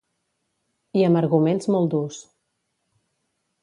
I 1.01 1.05
amb 1.09 1.21
arguments 1.21 1.71
molt 1.77 1.95
durs. 1.95 2.21